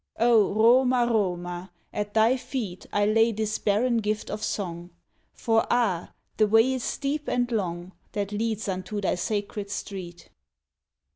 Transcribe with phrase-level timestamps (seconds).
[0.19, 4.89] O Roma, Roma, at thy feet I lay this barren gift of song!
[5.31, 6.13] For, ah!
[6.37, 10.29] the way is steep and long That leads unto thy sacred street.